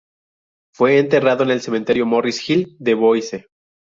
[0.73, 3.45] Fue enterrado en el Cementerio Morris Hill de Boise.